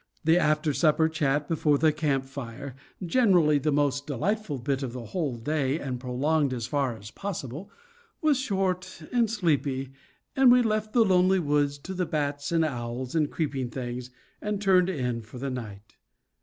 The 0.23 0.39
after 0.39 0.73
supper 0.73 1.07
chat 1.07 1.47
before 1.47 1.77
the 1.77 1.93
camp 1.93 2.25
fire 2.25 2.73
generally 3.05 3.59
the 3.59 3.71
most 3.71 4.07
delightful 4.07 4.57
bit 4.57 4.81
of 4.81 4.93
the 4.93 5.05
whole 5.05 5.37
day, 5.37 5.79
and 5.79 5.99
prolonged 5.99 6.53
as 6.55 6.65
far 6.65 6.97
as 6.97 7.11
possible 7.11 7.69
was 8.19 8.39
short 8.39 9.03
and 9.11 9.29
sleepy; 9.29 9.93
and 10.35 10.51
we 10.51 10.63
left 10.63 10.93
the 10.93 11.05
lonely 11.05 11.37
woods 11.37 11.77
to 11.77 11.93
the 11.93 12.07
bats 12.07 12.51
and 12.51 12.65
owls 12.65 13.13
and 13.13 13.29
creeping 13.29 13.69
things, 13.69 14.09
and 14.41 14.59
turned 14.59 14.89
in 14.89 15.21
for 15.21 15.37
the 15.37 15.51
night. 15.51 15.97